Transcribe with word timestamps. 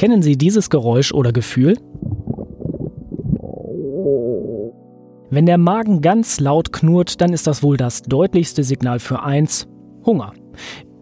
Kennen 0.00 0.22
Sie 0.22 0.38
dieses 0.38 0.70
Geräusch 0.70 1.12
oder 1.12 1.30
Gefühl? 1.30 1.76
Wenn 5.28 5.44
der 5.44 5.58
Magen 5.58 6.00
ganz 6.00 6.40
laut 6.40 6.72
knurrt, 6.72 7.20
dann 7.20 7.34
ist 7.34 7.46
das 7.46 7.62
wohl 7.62 7.76
das 7.76 8.00
deutlichste 8.00 8.64
Signal 8.64 8.98
für 8.98 9.22
eins, 9.22 9.68
Hunger. 10.06 10.32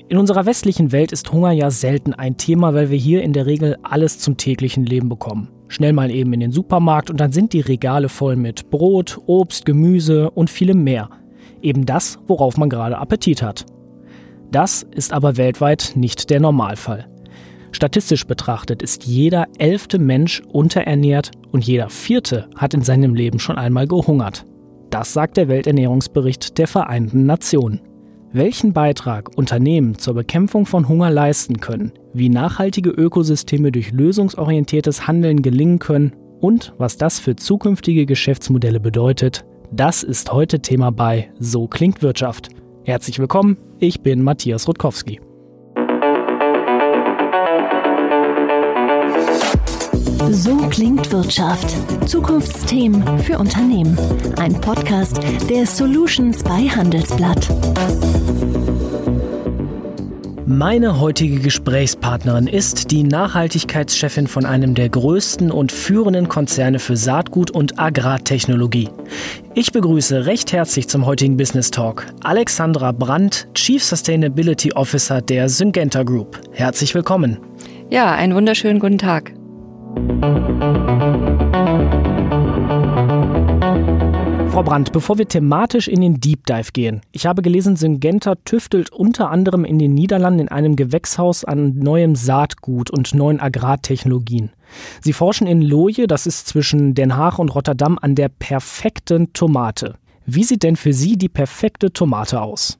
In 0.08 0.18
unserer 0.18 0.46
westlichen 0.46 0.90
Welt 0.90 1.12
ist 1.12 1.32
Hunger 1.32 1.52
ja 1.52 1.70
selten 1.70 2.12
ein 2.12 2.38
Thema, 2.38 2.74
weil 2.74 2.90
wir 2.90 2.98
hier 2.98 3.22
in 3.22 3.32
der 3.32 3.46
Regel 3.46 3.76
alles 3.84 4.18
zum 4.18 4.36
täglichen 4.36 4.84
Leben 4.84 5.08
bekommen. 5.08 5.48
Schnell 5.68 5.92
mal 5.92 6.10
eben 6.10 6.32
in 6.32 6.40
den 6.40 6.50
Supermarkt 6.50 7.08
und 7.08 7.20
dann 7.20 7.30
sind 7.30 7.52
die 7.52 7.60
Regale 7.60 8.08
voll 8.08 8.34
mit 8.34 8.68
Brot, 8.68 9.20
Obst, 9.26 9.64
Gemüse 9.64 10.28
und 10.32 10.50
vielem 10.50 10.82
mehr. 10.82 11.08
Eben 11.62 11.86
das, 11.86 12.18
worauf 12.26 12.56
man 12.56 12.68
gerade 12.68 12.98
Appetit 12.98 13.42
hat. 13.42 13.64
Das 14.50 14.82
ist 14.82 15.12
aber 15.12 15.36
weltweit 15.36 15.92
nicht 15.94 16.30
der 16.30 16.40
Normalfall. 16.40 17.06
Statistisch 17.72 18.26
betrachtet 18.26 18.82
ist 18.82 19.04
jeder 19.04 19.46
elfte 19.58 19.98
Mensch 19.98 20.42
unterernährt 20.52 21.30
und 21.52 21.64
jeder 21.64 21.88
vierte 21.88 22.48
hat 22.56 22.74
in 22.74 22.82
seinem 22.82 23.14
Leben 23.14 23.38
schon 23.38 23.58
einmal 23.58 23.86
gehungert. 23.86 24.44
Das 24.90 25.12
sagt 25.12 25.36
der 25.36 25.48
Welternährungsbericht 25.48 26.58
der 26.58 26.66
Vereinten 26.66 27.26
Nationen. 27.26 27.80
Welchen 28.32 28.72
Beitrag 28.72 29.36
Unternehmen 29.36 29.98
zur 29.98 30.14
Bekämpfung 30.14 30.66
von 30.66 30.88
Hunger 30.88 31.10
leisten 31.10 31.60
können, 31.60 31.92
wie 32.12 32.28
nachhaltige 32.28 32.90
Ökosysteme 32.90 33.72
durch 33.72 33.92
lösungsorientiertes 33.92 35.06
Handeln 35.06 35.40
gelingen 35.40 35.78
können 35.78 36.12
und 36.40 36.74
was 36.78 36.96
das 36.96 37.18
für 37.18 37.36
zukünftige 37.36 38.06
Geschäftsmodelle 38.06 38.80
bedeutet, 38.80 39.44
das 39.72 40.02
ist 40.02 40.32
heute 40.32 40.60
Thema 40.60 40.90
bei 40.90 41.30
So 41.38 41.68
klingt 41.68 42.02
Wirtschaft. 42.02 42.50
Herzlich 42.84 43.18
willkommen, 43.18 43.58
ich 43.78 44.02
bin 44.02 44.22
Matthias 44.22 44.68
Rutkowski. 44.68 45.20
So 50.48 50.56
klingt 50.70 51.12
Wirtschaft. 51.12 51.76
Zukunftsthemen 52.08 53.18
für 53.18 53.38
Unternehmen. 53.38 53.98
Ein 54.38 54.58
Podcast 54.58 55.20
der 55.50 55.66
Solutions 55.66 56.42
bei 56.42 56.66
Handelsblatt. 56.70 57.50
Meine 60.46 61.00
heutige 61.00 61.40
Gesprächspartnerin 61.40 62.46
ist 62.46 62.90
die 62.90 63.02
Nachhaltigkeitschefin 63.02 64.26
von 64.26 64.46
einem 64.46 64.74
der 64.74 64.88
größten 64.88 65.50
und 65.50 65.70
führenden 65.70 66.30
Konzerne 66.30 66.78
für 66.78 66.96
Saatgut 66.96 67.50
und 67.50 67.78
Agrartechnologie. 67.78 68.88
Ich 69.52 69.72
begrüße 69.72 70.24
recht 70.24 70.52
herzlich 70.52 70.88
zum 70.88 71.04
heutigen 71.04 71.36
Business 71.36 71.70
Talk 71.70 72.06
Alexandra 72.22 72.92
Brandt, 72.92 73.48
Chief 73.52 73.84
Sustainability 73.84 74.72
Officer 74.72 75.20
der 75.20 75.50
Syngenta 75.50 76.04
Group. 76.04 76.40
Herzlich 76.52 76.94
willkommen. 76.94 77.36
Ja, 77.90 78.14
einen 78.14 78.34
wunderschönen 78.34 78.80
guten 78.80 78.96
Tag. 78.96 79.37
Frau 84.58 84.64
Brandt, 84.64 84.90
bevor 84.90 85.18
wir 85.18 85.28
thematisch 85.28 85.86
in 85.86 86.00
den 86.00 86.18
Deep 86.18 86.44
Dive 86.46 86.72
gehen, 86.72 87.00
ich 87.12 87.26
habe 87.26 87.42
gelesen, 87.42 87.76
Syngenta 87.76 88.34
tüftelt 88.44 88.90
unter 88.90 89.30
anderem 89.30 89.64
in 89.64 89.78
den 89.78 89.94
Niederlanden 89.94 90.40
in 90.40 90.48
einem 90.48 90.74
Gewächshaus 90.74 91.44
an 91.44 91.78
neuem 91.78 92.16
Saatgut 92.16 92.90
und 92.90 93.14
neuen 93.14 93.38
Agrartechnologien. 93.38 94.50
Sie 95.00 95.12
forschen 95.12 95.46
in 95.46 95.62
Loje, 95.62 96.08
das 96.08 96.26
ist 96.26 96.48
zwischen 96.48 96.94
Den 96.94 97.16
Haag 97.16 97.38
und 97.38 97.54
Rotterdam, 97.54 98.00
an 98.02 98.16
der 98.16 98.30
perfekten 98.30 99.32
Tomate. 99.32 99.94
Wie 100.26 100.42
sieht 100.42 100.64
denn 100.64 100.74
für 100.74 100.92
Sie 100.92 101.16
die 101.16 101.28
perfekte 101.28 101.92
Tomate 101.92 102.42
aus? 102.42 102.78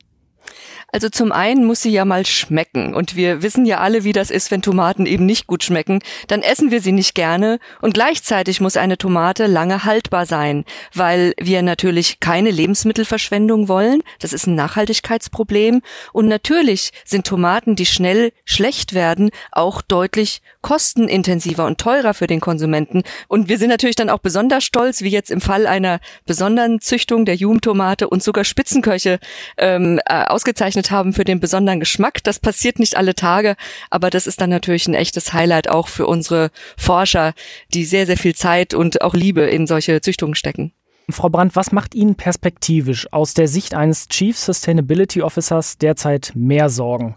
Also 0.90 1.10
zum 1.10 1.32
einen 1.32 1.66
muss 1.66 1.82
sie 1.82 1.90
ja 1.90 2.06
mal 2.06 2.24
schmecken. 2.24 2.94
Und 2.94 3.14
wir 3.14 3.42
wissen 3.42 3.66
ja 3.66 3.78
alle, 3.78 4.04
wie 4.04 4.14
das 4.14 4.30
ist, 4.30 4.50
wenn 4.50 4.62
Tomaten 4.62 5.04
eben 5.04 5.26
nicht 5.26 5.46
gut 5.46 5.62
schmecken. 5.62 6.00
Dann 6.28 6.40
essen 6.40 6.70
wir 6.70 6.80
sie 6.80 6.92
nicht 6.92 7.14
gerne. 7.14 7.58
Und 7.82 7.92
gleichzeitig 7.92 8.62
muss 8.62 8.78
eine 8.78 8.96
Tomate 8.96 9.46
lange 9.46 9.84
haltbar 9.84 10.24
sein, 10.24 10.64
weil 10.94 11.34
wir 11.38 11.60
natürlich 11.62 12.20
keine 12.20 12.50
Lebensmittelverschwendung 12.50 13.68
wollen. 13.68 14.02
Das 14.20 14.32
ist 14.32 14.46
ein 14.46 14.54
Nachhaltigkeitsproblem. 14.54 15.82
Und 16.14 16.26
natürlich 16.26 16.92
sind 17.04 17.26
Tomaten, 17.26 17.76
die 17.76 17.86
schnell 17.86 18.32
schlecht 18.46 18.94
werden, 18.94 19.30
auch 19.52 19.82
deutlich 19.82 20.40
kostenintensiver 20.62 21.66
und 21.66 21.78
teurer 21.78 22.14
für 22.14 22.26
den 22.26 22.40
Konsumenten. 22.40 23.02
Und 23.28 23.48
wir 23.48 23.58
sind 23.58 23.68
natürlich 23.68 23.96
dann 23.96 24.10
auch 24.10 24.18
besonders 24.18 24.64
stolz, 24.64 25.02
wie 25.02 25.10
jetzt 25.10 25.30
im 25.30 25.40
Fall 25.40 25.66
einer 25.66 26.00
besonderen 26.26 26.80
Züchtung 26.80 27.26
der 27.26 27.36
Jum-Tomate 27.36 28.08
und 28.08 28.22
sogar 28.22 28.44
Spitzenköche 28.44 29.18
ähm, 29.56 30.00
äh, 30.06 30.24
ausgezeichnet 30.38 30.92
haben 30.92 31.12
für 31.12 31.24
den 31.24 31.40
besonderen 31.40 31.80
Geschmack. 31.80 32.22
Das 32.22 32.38
passiert 32.38 32.78
nicht 32.78 32.96
alle 32.96 33.16
Tage, 33.16 33.56
aber 33.90 34.08
das 34.08 34.28
ist 34.28 34.40
dann 34.40 34.50
natürlich 34.50 34.86
ein 34.86 34.94
echtes 34.94 35.32
Highlight 35.32 35.68
auch 35.68 35.88
für 35.88 36.06
unsere 36.06 36.52
Forscher, 36.76 37.34
die 37.74 37.84
sehr, 37.84 38.06
sehr 38.06 38.16
viel 38.16 38.36
Zeit 38.36 38.72
und 38.72 39.02
auch 39.02 39.14
Liebe 39.14 39.40
in 39.40 39.66
solche 39.66 40.00
Züchtungen 40.00 40.36
stecken. 40.36 40.72
Frau 41.10 41.28
Brandt, 41.28 41.56
was 41.56 41.72
macht 41.72 41.96
Ihnen 41.96 42.14
perspektivisch 42.14 43.12
aus 43.12 43.34
der 43.34 43.48
Sicht 43.48 43.74
eines 43.74 44.06
Chief 44.06 44.38
Sustainability 44.38 45.22
Officers 45.22 45.76
derzeit 45.76 46.30
mehr 46.36 46.70
Sorgen? 46.70 47.16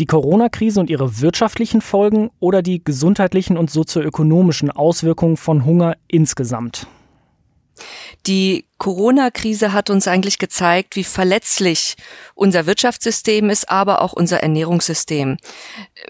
Die 0.00 0.06
Corona-Krise 0.06 0.80
und 0.80 0.90
ihre 0.90 1.20
wirtschaftlichen 1.20 1.82
Folgen 1.82 2.30
oder 2.40 2.62
die 2.62 2.82
gesundheitlichen 2.82 3.56
und 3.56 3.70
sozioökonomischen 3.70 4.72
Auswirkungen 4.72 5.36
von 5.36 5.64
Hunger 5.64 5.96
insgesamt? 6.08 6.88
Die 8.26 8.66
Corona-Krise 8.78 9.72
hat 9.72 9.88
uns 9.88 10.06
eigentlich 10.06 10.38
gezeigt, 10.38 10.96
wie 10.96 11.04
verletzlich 11.04 11.96
unser 12.34 12.66
Wirtschaftssystem 12.66 13.48
ist, 13.48 13.70
aber 13.70 14.02
auch 14.02 14.12
unser 14.12 14.42
Ernährungssystem. 14.42 15.38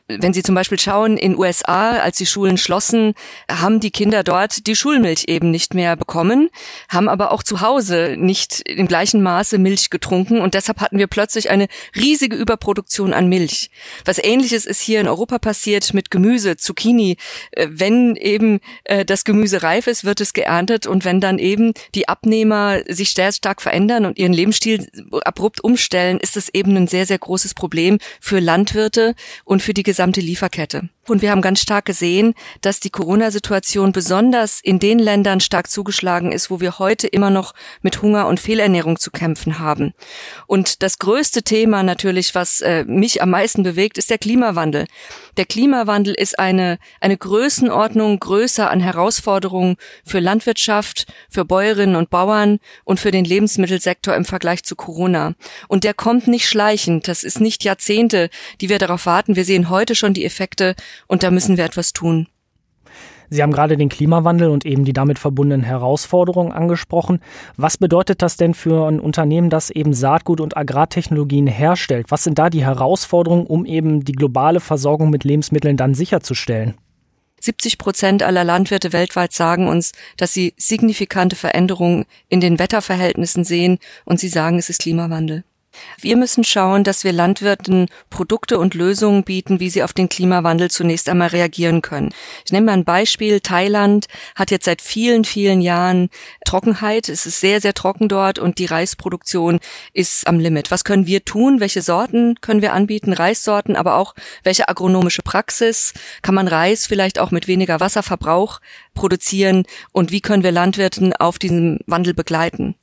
Wenn 0.09 0.33
Sie 0.33 0.43
zum 0.43 0.57
Beispiel 0.57 0.79
schauen, 0.79 1.17
in 1.17 1.39
USA, 1.39 1.93
als 1.93 2.17
die 2.17 2.27
Schulen 2.27 2.59
schlossen, 2.59 3.15
haben 3.49 3.79
die 3.79 3.93
Kinder 3.93 4.25
dort 4.25 4.67
die 4.67 4.75
Schulmilch 4.75 5.25
eben 5.29 5.53
nicht 5.53 5.75
mehr 5.75 5.95
bekommen, 5.95 6.51
haben 6.89 7.09
aber 7.09 7.31
auch 7.31 7.45
zu 7.45 7.61
Hause 7.61 8.17
nicht 8.19 8.69
im 8.69 8.89
gleichen 8.89 9.23
Maße 9.23 9.59
Milch 9.59 9.91
getrunken 9.91 10.41
und 10.41 10.55
deshalb 10.55 10.81
hatten 10.81 10.99
wir 10.99 11.07
plötzlich 11.07 11.51
eine 11.51 11.69
riesige 11.95 12.35
Überproduktion 12.35 13.13
an 13.13 13.29
Milch. 13.29 13.71
Was 14.05 14.19
ähnliches 14.19 14.67
ist 14.67 14.81
hier 14.81 15.01
in 15.01 15.09
Europa 15.09 15.39
passiert 15.39 15.95
mit 15.95 16.11
Gemüse, 16.11 16.57
Zucchini. 16.57 17.17
Äh, 17.53 17.69
wenn 17.71 18.17
eben 18.17 18.59
äh, 18.85 19.05
das 19.05 19.25
Gemüse 19.25 19.63
reif 19.63 19.87
ist, 19.87 20.05
wird 20.05 20.21
es 20.21 20.33
geerntet 20.33 20.89
und 20.89 21.05
wenn 21.05 21.21
dann 21.21 21.39
eben 21.39 21.73
die 21.95 22.09
Abnehmer 22.09 22.56
immer 22.57 22.81
sich 22.89 23.13
sehr 23.13 23.33
stark 23.33 23.61
verändern 23.61 24.07
und 24.07 24.19
ihren 24.19 24.33
Lebensstil 24.33 24.89
abrupt 25.25 25.63
umstellen, 25.63 26.19
ist 26.19 26.37
es 26.37 26.49
eben 26.53 26.77
ein 26.77 26.89
sehr, 26.89 27.07
sehr 27.07 27.19
großes 27.19 27.55
Problem 27.55 27.99
für 28.21 28.41
Landwirte 28.41 29.15
und 29.45 29.63
für 29.63 29.75
die 29.75 29.83
gesamte 29.83 30.21
Lieferkette. 30.21 30.89
Und 31.09 31.23
wir 31.23 31.31
haben 31.31 31.43
ganz 31.43 31.61
stark 31.61 31.85
gesehen, 31.85 32.35
dass 32.63 32.81
die 32.81 32.91
Corona-Situation 32.91 33.93
besonders 33.93 34.61
in 34.61 34.81
den 34.81 34.99
Ländern 34.99 35.39
stark 35.39 35.71
zugeschlagen 35.71 36.33
ist, 36.33 36.51
wo 36.51 36.61
wir 36.61 36.81
heute 36.81 37.07
immer 37.07 37.31
noch 37.31 37.55
mit 37.81 38.03
Hunger 38.03 38.27
und 38.27 38.41
Fehlernährung 38.41 38.99
zu 38.99 39.13
kämpfen 39.13 39.61
haben. 39.61 39.93
Und 40.49 40.83
das 40.83 40.99
größte 40.99 41.43
Thema 41.43 41.85
natürlich, 41.85 42.35
was 42.35 42.61
äh, 42.61 42.85
mich 42.85 43.23
am 43.23 43.31
meisten 43.31 43.63
bewegt, 43.63 43.99
ist 43.99 44.11
der 44.11 44.19
Klimawandel. 44.19 44.87
Der 45.37 45.45
Klimawandel 45.45 46.15
ist 46.15 46.39
eine, 46.39 46.79
eine 47.01 47.17
Größenordnung 47.17 48.19
größer 48.19 48.69
an 48.69 48.81
Herausforderungen 48.81 49.77
für 50.05 50.19
Landwirtschaft, 50.19 51.07
für 51.31 51.45
Bäuerinnen 51.45 51.95
und 51.95 52.11
Bauern 52.11 52.46
und 52.85 53.01
für 53.01 53.11
den 53.11 53.25
Lebensmittelsektor 53.25 54.15
im 54.15 54.25
Vergleich 54.25 54.63
zu 54.65 54.77
Corona. 54.77 55.35
Und 55.69 55.85
der 55.85 55.95
kommt 55.95 56.27
nicht 56.29 56.49
schleichend. 56.49 57.09
Das 57.09 57.23
ist 57.23 57.41
nicht 57.41 57.65
Jahrzehnte, 57.65 58.31
die 58.61 58.69
wir 58.69 58.79
darauf 58.79 59.07
warten. 59.07 59.37
Wir 59.37 59.45
sehen 59.45 59.71
heute 59.71 59.95
schon 59.95 60.15
die 60.15 60.25
Effekte 60.25 60.75
und 61.07 61.23
da 61.23 61.31
müssen 61.31 61.57
wir 61.57 61.65
etwas 61.65 61.93
tun. 61.93 62.29
Sie 63.29 63.43
haben 63.43 63.53
gerade 63.53 63.77
den 63.77 63.89
Klimawandel 63.89 64.51
und 64.51 64.65
eben 64.65 64.85
die 64.85 64.93
damit 64.93 65.19
verbundenen 65.19 65.65
Herausforderungen 65.65 66.53
angesprochen. 66.53 67.21
Was 67.57 67.77
bedeutet 67.77 68.23
das 68.23 68.37
denn 68.37 68.55
für 68.55 68.87
ein 68.87 69.01
Unternehmen, 69.01 69.51
das 69.51 69.71
eben 69.71 69.95
Saatgut 69.95 70.41
und 70.41 70.57
Agrartechnologien 70.57 71.47
herstellt? 71.47 72.07
Was 72.11 72.25
sind 72.25 72.39
da 72.39 72.51
die 72.51 72.65
Herausforderungen, 72.65 73.47
um 73.47 73.65
eben 73.65 74.05
die 74.05 74.13
globale 74.13 74.61
Versorgung 74.61 75.11
mit 75.11 75.25
Lebensmitteln 75.25 75.77
dann 75.77 75.95
sicherzustellen? 75.95 76.75
70 77.47 77.79
Prozent 77.79 78.23
aller 78.23 78.45
Landwirte 78.45 78.93
weltweit 78.93 79.33
sagen 79.33 79.69
uns, 79.69 79.93
dass 80.19 80.35
sie 80.35 80.53
signifikante 80.59 81.35
Veränderungen 81.35 82.05
in 82.29 82.41
den 82.41 82.59
Wetterverhältnissen 82.59 83.45
sehen 83.45 83.79
und 84.05 84.21
sie 84.21 84.29
sagen, 84.29 84.59
es 84.59 84.69
ist 84.69 84.83
Klimawandel. 84.83 85.45
Wir 86.01 86.17
müssen 86.17 86.45
schauen, 86.45 86.85
dass 86.85 87.05
wir 87.05 87.13
Landwirten 87.13 87.89
Produkte 88.11 88.59
und 88.59 88.75
Lösungen 88.75 89.25
bieten, 89.25 89.61
wie 89.61 89.71
sie 89.71 89.83
auf 89.83 89.93
den 89.93 90.09
Klimawandel 90.09 90.71
zunächst 90.71 91.09
einmal 91.09 91.29
reagieren 91.29 91.83
können. 91.83 92.13
Ich 92.45 92.53
nehme 92.53 92.67
mal 92.67 92.73
ein 92.73 92.85
Beispiel. 92.85 93.41
Thailand 93.41 94.07
hat 94.35 94.51
jetzt 94.51 94.65
seit 94.67 94.83
vielen, 94.83 95.25
vielen 95.25 95.61
Jahren 95.61 96.11
Trockenheit. 96.45 97.09
Es 97.09 97.27
ist 97.27 97.41
sehr, 97.41 97.61
sehr 97.61 97.75
trocken 97.75 98.09
dort 98.09 98.39
und 98.39 98.59
die 98.59 98.67
Reisproduktion 98.67 99.61
ist 99.93 100.27
am 100.27 100.39
Limit. 100.39 100.71
Was 100.71 100.85
können 100.85 101.07
wir 101.07 101.25
tun? 101.25 101.61
Welche 101.61 101.83
Sorten 101.83 102.37
können 102.41 102.63
wir 102.63 102.73
anbieten? 102.73 103.13
Reissorten, 103.13 103.77
aber 103.77 103.97
auch 103.97 104.15
welche 104.43 104.69
agronomische 104.69 105.23
Praxis? 105.23 105.95
Kann 106.23 106.35
man 106.35 106.49
Reis 106.49 106.87
vielleicht 106.87 107.19
auch 107.19 107.31
mit 107.31 107.49
weniger 107.49 107.81
Wasserverbrauch 107.81 108.61
produzieren? 108.95 109.65
Und 109.93 110.11
wie 110.11 110.21
können 110.21 110.43
wir 110.43 110.53
Landwirten 110.53 111.13
auf 111.15 111.39
diesen 111.39 111.81
Wandel 111.87 112.15
begleiten? 112.15 112.75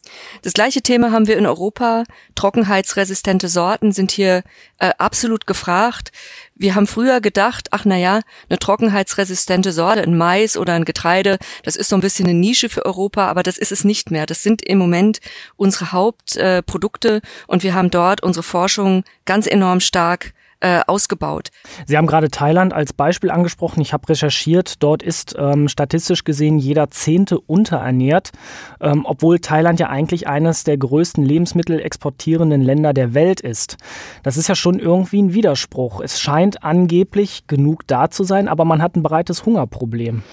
Das 0.41 0.53
gleiche 0.53 0.81
Thema 0.81 1.11
haben 1.11 1.27
wir 1.27 1.37
in 1.37 1.45
Europa. 1.45 2.03
Trockenheit 2.35 2.82
trockenheitsresistente 2.83 3.47
Sorten 3.47 3.91
sind 3.91 4.11
hier 4.11 4.43
äh, 4.79 4.91
absolut 4.97 5.47
gefragt. 5.47 6.11
Wir 6.55 6.75
haben 6.75 6.87
früher 6.87 7.21
gedacht, 7.21 7.69
ach 7.71 7.85
na 7.85 7.97
ja, 7.97 8.21
eine 8.49 8.59
trockenheitsresistente 8.59 9.71
Sorte, 9.71 10.01
ein 10.01 10.17
Mais 10.17 10.57
oder 10.57 10.73
ein 10.73 10.85
Getreide, 10.85 11.37
das 11.63 11.75
ist 11.75 11.89
so 11.89 11.95
ein 11.95 12.01
bisschen 12.01 12.27
eine 12.27 12.37
Nische 12.37 12.69
für 12.69 12.85
Europa, 12.85 13.27
aber 13.27 13.43
das 13.43 13.57
ist 13.57 13.71
es 13.71 13.83
nicht 13.83 14.11
mehr. 14.11 14.25
Das 14.25 14.43
sind 14.43 14.61
im 14.61 14.77
Moment 14.77 15.19
unsere 15.55 15.91
Hauptprodukte 15.91 17.17
äh, 17.17 17.21
und 17.47 17.63
wir 17.63 17.73
haben 17.73 17.89
dort 17.89 18.21
unsere 18.21 18.43
Forschung 18.43 19.03
ganz 19.25 19.47
enorm 19.47 19.79
stark 19.79 20.33
äh, 20.63 20.81
ausgebaut. 20.87 21.49
Sie 21.85 21.97
haben 21.97 22.07
gerade 22.07 22.31
Thailand 22.31 22.73
als 22.73 22.93
Beispiel 22.93 23.29
angesprochen. 23.29 23.81
Ich 23.81 23.91
habe 23.91 24.07
recherchiert. 24.07 24.81
Dort 24.81 25.03
ist 25.03 25.35
ähm, 25.37 25.67
statistisch 25.67 26.23
gesehen 26.23 26.57
jeder 26.57 26.89
Zehnte 26.89 27.37
unterernährt, 27.39 28.31
ähm, 28.79 29.05
obwohl 29.05 29.39
Thailand 29.39 29.81
ja 29.81 29.89
eigentlich 29.89 30.27
eines 30.27 30.63
der 30.63 30.77
größten 30.77 31.23
Lebensmittel 31.23 31.81
exportierenden 31.81 32.61
Länder 32.61 32.93
der 32.93 33.13
Welt 33.13 33.41
ist. 33.41 33.75
Das 34.23 34.37
ist 34.37 34.47
ja 34.47 34.55
schon 34.55 34.79
irgendwie 34.79 35.21
ein 35.21 35.33
Widerspruch. 35.33 35.99
Es 35.99 36.21
scheint 36.21 36.63
angeblich 36.63 37.45
genug 37.47 37.85
da 37.87 38.09
zu 38.09 38.23
sein, 38.23 38.47
aber 38.47 38.63
man 38.63 38.81
hat 38.81 38.95
ein 38.95 39.03
breites 39.03 39.45
Hungerproblem. 39.45 40.23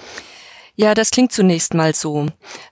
Ja, 0.80 0.94
das 0.94 1.10
klingt 1.10 1.30
zunächst 1.30 1.74
mal 1.74 1.94
so. 1.94 2.28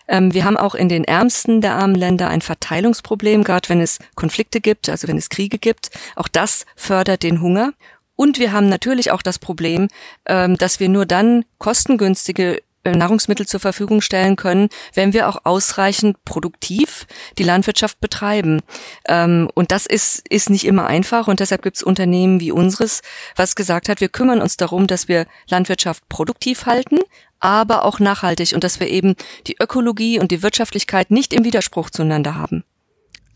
Ähm, 0.09 0.33
wir 0.33 0.47
haben 0.47 0.57
auch 0.57 0.75
in 0.75 0.89
den 0.89 1.05
ärmsten 1.05 1.61
der 1.61 1.75
armen 1.75 1.95
Länder 1.95 2.31
ein 2.31 2.41
Verteilungsproblem, 2.41 3.45
gerade 3.45 3.69
wenn 3.69 3.83
es 3.83 3.99
Konflikte 4.15 4.63
gibt, 4.63 4.89
also 4.89 5.09
wenn 5.09 5.19
es 5.19 5.29
Kriege 5.29 5.59
gibt. 5.59 5.91
Auch 6.17 6.29
das 6.29 6.65
fördert 6.75 7.23
den 7.23 7.43
Hunger. 7.43 7.75
Und 8.17 8.39
wir 8.39 8.53
haben 8.53 8.71
natürlich 8.71 9.11
auch 9.11 9.21
das 9.21 9.39
Problem, 9.39 9.89
ähm, 10.25 10.57
dass 10.57 10.81
wir 10.81 10.89
nur 10.89 11.05
dann 11.05 11.45
kostengünstige 11.59 12.63
Nahrungsmittel 12.97 13.47
zur 13.47 13.61
Verfügung 13.61 14.01
stellen 14.01 14.37
können, 14.37 14.69
wenn 14.95 15.13
wir 15.13 15.29
auch 15.29 15.45
ausreichend 15.45 16.25
produktiv 16.25 17.07
die 17.39 17.45
Landwirtschaft 17.45 18.01
betreiben. 18.01 18.63
Ähm, 19.07 19.51
und 19.55 19.73
das 19.73 19.87
ist, 19.87 20.27
ist 20.29 20.51
nicht 20.51 20.65
immer 20.65 20.87
einfach 20.87 21.29
und 21.29 21.41
deshalb 21.41 21.63
gibt 21.63 21.77
es 21.77 21.83
Unternehmen 21.83 22.41
wie 22.41 22.53
unseres, 22.53 23.03
was 23.37 23.57
gesagt 23.57 23.89
hat, 23.89 24.01
wir 24.01 24.09
kümmern 24.09 24.41
uns 24.41 24.57
darum, 24.57 24.87
dass 24.87 25.09
wir 25.09 25.27
Landwirtschaft 25.49 26.09
produktiv 26.09 26.67
halten, 26.67 26.99
aber 27.41 27.85
auch 27.85 28.01
nachhaltig 28.01 28.53
und 28.55 28.65
dass 28.65 28.81
wir 28.81 28.89
eben 28.89 29.15
die 29.47 29.57
Ökologie 29.61 30.19
und 30.19 30.31
die 30.31 30.43
Wirtschaftlichkeit 30.43 31.11
nicht 31.11 31.33
im 31.33 31.45
Widerspruch 31.45 31.91
zueinander 31.91 32.35
haben. 32.35 32.65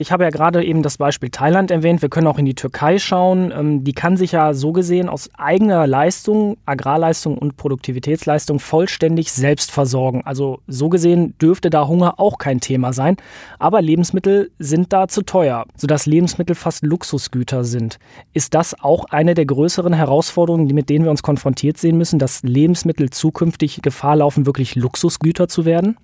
Ich 0.02 0.10
habe 0.10 0.24
ja 0.24 0.30
gerade 0.30 0.64
eben 0.64 0.82
das 0.82 0.98
Beispiel 0.98 1.30
Thailand 1.30 1.70
erwähnt. 1.70 2.02
Wir 2.02 2.08
können 2.08 2.26
auch 2.26 2.38
in 2.40 2.44
die 2.44 2.56
Türkei 2.56 2.98
schauen. 2.98 3.52
Ähm, 3.56 3.84
die 3.84 3.92
kann 3.92 4.16
sich 4.16 4.32
ja 4.32 4.52
so 4.52 4.72
gesehen 4.72 5.08
aus 5.08 5.30
eigener 5.38 5.86
Leistung, 5.86 6.56
Agrarleistung 6.66 7.38
und 7.38 7.56
Produktivitätsleistung 7.56 8.58
vollständig 8.58 9.30
selbst 9.30 9.70
versorgen. 9.70 10.22
Also 10.24 10.58
so 10.66 10.88
gesehen 10.88 11.38
dürfte 11.38 11.70
da 11.70 11.86
Hunger 11.86 12.18
auch 12.18 12.38
kein 12.38 12.58
Thema 12.58 12.92
sein. 12.92 13.16
Aber 13.60 13.80
Lebensmittel 13.80 14.50
sind 14.58 14.92
da 14.92 15.06
zu 15.06 15.22
teuer, 15.22 15.66
sodass 15.76 16.06
Lebensmittel 16.06 16.56
fast 16.56 16.82
Luxusgüter 16.84 17.62
sind. 17.62 18.00
Ist 18.32 18.54
das 18.54 18.74
auch 18.82 19.04
eine 19.10 19.34
der 19.34 19.46
größeren 19.46 19.92
Herausforderungen, 19.92 20.66
mit 20.74 20.90
denen 20.90 21.04
wir 21.04 21.12
uns 21.12 21.22
konfrontiert 21.22 21.78
sehen 21.78 21.96
müssen, 21.96 22.18
dass 22.18 22.42
Lebensmittel 22.42 23.10
zukünftig 23.10 23.82
Gefahr 23.82 24.16
laufen, 24.16 24.46
wirklich 24.46 24.74
Luxusgüter 24.74 25.46
zu 25.46 25.64
werden? 25.64 25.96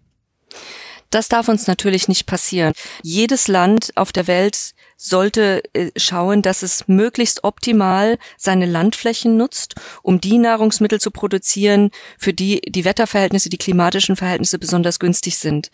Das 1.11 1.29
darf 1.29 1.49
uns 1.49 1.67
natürlich 1.67 2.09
nicht 2.09 2.27
passieren. 2.27 2.73
Jedes 3.03 3.49
Land 3.49 3.93
auf 3.97 4.13
der 4.13 4.27
Welt 4.27 4.75
sollte 5.01 5.63
äh, 5.75 5.93
schauen, 5.97 6.43
dass 6.43 6.63
es 6.63 6.89
möglichst 6.89 7.45
optimal 7.45 8.19
seine 8.37 8.67
Landflächen 8.67 9.37
nutzt, 9.37 9.77
um 10.03 10.21
die 10.21 10.39
Nahrungsmittel 10.39 11.01
zu 11.01 11.13
produzieren, 11.13 11.91
für 12.19 12.33
die 12.33 12.61
die 12.69 12.85
Wetterverhältnisse, 12.85 13.49
die 13.49 13.59
klimatischen 13.59 14.17
Verhältnisse 14.17 14.59
besonders 14.59 14.99
günstig 14.99 15.39
sind. 15.39 15.71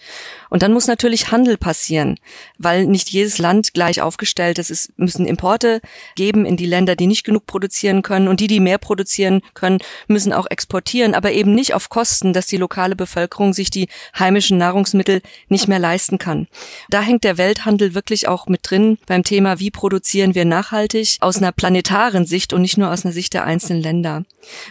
Und 0.51 0.63
dann 0.63 0.75
muss 0.75 0.87
natürlich 0.87 1.33
Handel 1.33 1.57
passieren, 1.57 2.21
weil 2.59 2.85
nicht 2.85 3.09
jedes 3.09 3.39
Land 3.39 3.73
gleich 3.73 4.03
aufgestellt 4.03 4.59
ist. 4.59 4.71
Es 4.71 4.93
müssen 4.97 5.27
Importe 5.27 5.81
geben 6.17 6.45
in 6.45 6.59
die 6.59 6.67
Länder, 6.67 6.95
die 6.95 7.07
nicht 7.07 7.25
genug 7.25 7.47
produzieren 7.47 8.03
können 8.03 8.29
und 8.29 8.41
die, 8.41 8.47
die 8.47 8.61
mehr 8.61 8.79
produzieren 8.79 9.41
können, 9.55 9.79
müssen 10.07 10.35
auch 10.35 10.47
exportieren, 10.51 11.15
aber 11.15 11.33
eben 11.33 11.55
nicht 11.55 11.73
auf 11.73 11.89
Kosten, 11.89 12.35
dass 12.35 12.47
die 12.47 12.59
lokale 12.59 12.95
Bevölkerung 12.95 13.55
sich 13.55 13.71
die 13.71 13.89
heimischen 14.19 14.59
Nahrungsmittel 14.59 15.23
nicht 15.49 15.69
mehr 15.69 15.79
leisten 15.79 16.19
kann. 16.19 16.49
Da 16.91 17.01
hängt 17.01 17.25
der 17.25 17.39
Welthandel 17.39 17.95
wirklich 17.95 18.29
auch 18.29 18.47
mit 18.47 18.61
drin 18.63 18.99
beim 19.07 19.25
Thema, 19.25 19.59
wie 19.59 19.71
produzieren 19.71 20.35
wir 20.35 20.45
nachhaltig 20.45 21.19
aus 21.21 21.39
einer 21.39 21.53
planetaren 21.53 22.27
Sicht 22.27 22.53
und 22.53 22.63
nicht 22.63 22.79
nur 22.79 22.91
aus 22.91 23.05
einer 23.05 23.13
Sicht 23.13 23.35
der 23.35 23.45
einzelnen 23.45 23.83
Länder. 23.83 24.25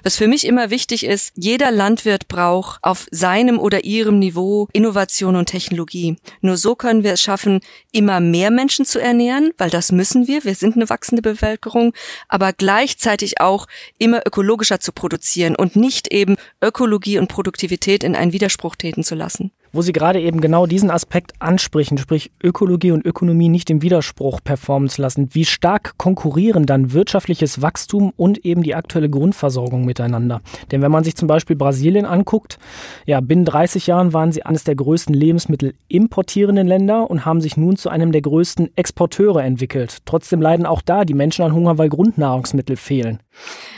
Was 0.04 0.18
für 0.18 0.28
mich 0.28 0.46
immer 0.46 0.70
wichtig 0.70 1.06
ist, 1.06 1.34
jeder 1.36 1.72
Landwirt 1.72 2.28
braucht 2.28 2.80
auf 2.84 3.08
seinem 3.12 3.60
oder 3.60 3.84
ihrem 3.84 4.20
Niveau 4.20 4.68
Innovation 4.74 5.36
und 5.36 5.48
Technologie. 5.48 6.18
Nur 6.42 6.58
so 6.58 6.76
können 6.76 7.04
wir 7.04 7.14
es 7.14 7.22
schaffen, 7.22 7.62
immer 7.92 8.20
mehr 8.20 8.52
Menschen 8.52 8.86
zu 8.86 9.00
ernähren, 9.00 9.52
weil 9.58 9.70
das 9.70 9.92
müssen 9.92 10.28
wir. 10.28 10.44
Wir 10.44 10.56
sind 10.56 10.76
eine 10.76 10.90
wachsende 10.90 11.22
Bevölkerung, 11.22 11.94
aber 12.28 12.54
gleichzeitig 12.54 13.40
auch 13.40 13.68
immer 13.98 14.22
ökologischer 14.26 14.80
zu 14.80 14.92
produzieren 14.92 15.56
und 15.56 15.76
nicht 15.76 16.12
eben 16.14 16.36
Ökologie 16.62 17.18
und 17.18 17.28
Produktivität 17.28 18.04
in 18.04 18.16
einen 18.16 18.34
Widerspruch 18.34 18.76
treten 18.76 19.04
zu 19.04 19.16
lassen 19.16 19.52
wo 19.74 19.82
Sie 19.82 19.92
gerade 19.92 20.22
eben 20.22 20.40
genau 20.40 20.68
diesen 20.68 20.92
Aspekt 20.92 21.34
ansprechen, 21.40 21.98
sprich 21.98 22.32
Ökologie 22.42 22.92
und 22.92 23.06
Ökonomie 23.06 23.50
nicht 23.50 23.72
im 23.72 23.82
Widerspruch 23.82 24.40
performen 24.44 24.88
zu 24.88 25.02
lassen. 25.02 25.30
Wie 25.34 25.46
stark 25.46 25.98
konkurrieren 25.98 26.68
dann 26.68 26.94
wirtschaftliches 26.94 27.62
Wachstum 27.62 28.14
und 28.16 28.46
eben 28.46 28.62
die 28.62 28.76
aktuelle 28.76 29.10
Grundversorgung 29.10 29.84
miteinander? 29.84 30.42
Denn 30.72 30.84
wenn 30.84 30.92
man 30.92 31.04
sich 31.04 31.16
zum 31.16 31.28
Beispiel 31.28 31.56
Brasilien 31.56 32.06
anguckt, 32.06 32.60
ja, 33.06 33.20
binnen 33.20 33.46
30 33.46 33.88
Jahren 33.88 34.14
waren 34.14 34.32
sie 34.32 34.44
eines 34.44 34.64
der 34.64 34.76
größten 34.76 35.16
Lebensmittel 35.16 35.74
importierenden 35.88 36.68
Länder 36.68 37.10
und 37.10 37.26
haben 37.26 37.42
sich 37.42 37.58
nun 37.58 37.76
zu 37.76 37.90
einem 37.90 38.12
der 38.12 38.22
größten 38.22 38.78
Exporteure 38.78 39.44
entwickelt. 39.44 39.98
Trotzdem 40.06 40.40
leiden 40.40 40.68
auch 40.68 40.84
da 40.84 41.04
die 41.04 41.16
Menschen 41.16 41.44
an 41.44 41.54
Hunger, 41.54 41.80
weil 41.80 41.90
Grundnahrungsmittel 41.90 42.76
fehlen. 42.76 43.20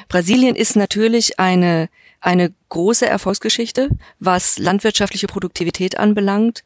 Brasilien 0.10 0.56
ist 0.56 0.76
natürlich 0.76 1.40
eine 1.40 1.88
eine 2.26 2.52
große 2.76 3.06
Erfolgsgeschichte, 3.06 3.88
was 4.20 4.60
landwirtschaftliche 4.60 5.28
Produktivität 5.28 5.98
anbelangt 5.98 6.66